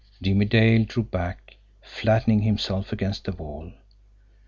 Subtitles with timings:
[0.19, 3.71] Jimmie Dale drew back, flattening himself against the wall.